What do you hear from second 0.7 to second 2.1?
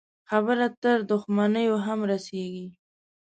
تر دښمنيو هم